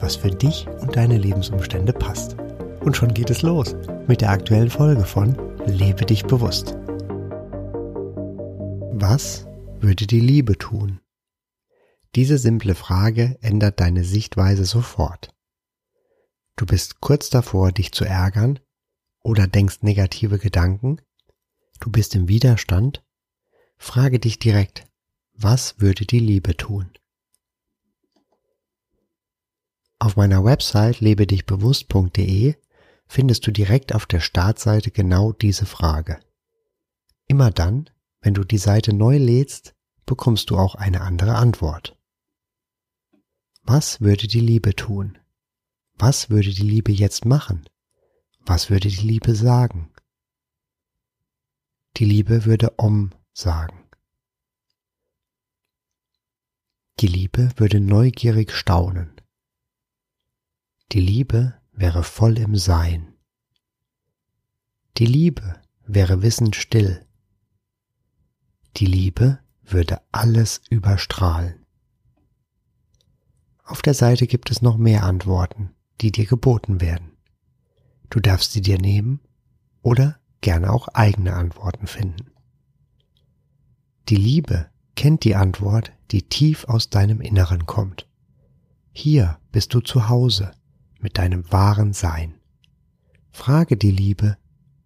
[0.00, 2.36] was für dich und deine Lebensumstände passt.
[2.80, 3.76] Und schon geht es los
[4.08, 6.74] mit der aktuellen Folge von Lebe dich bewusst.
[8.92, 9.46] Was
[9.80, 11.00] würde die Liebe tun?
[12.14, 15.34] Diese simple Frage ändert deine Sichtweise sofort.
[16.56, 18.58] Du bist kurz davor, dich zu ärgern
[19.22, 21.00] oder denkst negative Gedanken?
[21.78, 23.04] Du bist im Widerstand?
[23.78, 24.86] Frage dich direkt,
[25.32, 26.90] was würde die Liebe tun?
[30.02, 32.54] Auf meiner Website lebedichbewusst.de
[33.06, 36.18] findest du direkt auf der Startseite genau diese Frage.
[37.26, 37.90] Immer dann,
[38.22, 39.74] wenn du die Seite neu lädst,
[40.06, 41.98] bekommst du auch eine andere Antwort.
[43.62, 45.18] Was würde die Liebe tun?
[45.98, 47.68] Was würde die Liebe jetzt machen?
[48.40, 49.92] Was würde die Liebe sagen?
[51.98, 53.84] Die Liebe würde Om sagen.
[57.00, 59.19] Die Liebe würde neugierig staunen.
[60.92, 63.14] Die Liebe wäre voll im Sein.
[64.96, 65.54] Die Liebe
[65.86, 67.06] wäre wissend still.
[68.76, 71.64] Die Liebe würde alles überstrahlen.
[73.62, 77.12] Auf der Seite gibt es noch mehr Antworten, die dir geboten werden.
[78.10, 79.20] Du darfst sie dir nehmen
[79.82, 82.32] oder gerne auch eigene Antworten finden.
[84.08, 88.08] Die Liebe kennt die Antwort, die tief aus deinem Inneren kommt.
[88.90, 90.50] Hier bist du zu Hause
[91.00, 92.34] mit deinem wahren Sein.
[93.30, 94.36] Frage die Liebe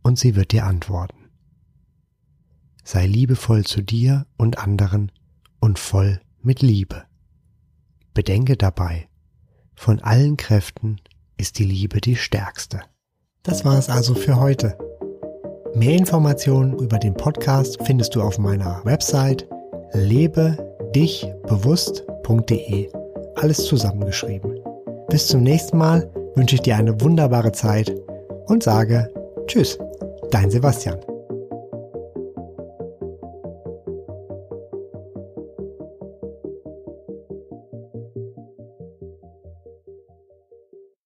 [0.03, 1.31] und sie wird dir antworten.
[2.85, 5.11] Sei liebevoll zu dir und anderen
[5.61, 7.05] und voll mit Liebe.
[8.13, 9.09] Bedenke dabei,
[9.75, 11.01] von allen Kräften
[11.37, 12.81] ist die Liebe die stärkste.
[13.43, 14.77] Das war es also für heute.
[15.75, 19.49] Mehr Informationen über den Podcast findest du auf meiner Website
[19.93, 22.93] lebedichbewusst.de.
[23.35, 24.54] Alles zusammengeschrieben.
[25.09, 27.95] Bis zum nächsten Mal wünsche ich dir eine wunderbare Zeit
[28.47, 29.11] und sage
[29.47, 29.79] Tschüss,
[30.31, 30.99] dein Sebastian.